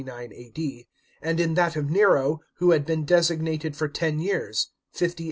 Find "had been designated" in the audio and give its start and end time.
2.71-3.75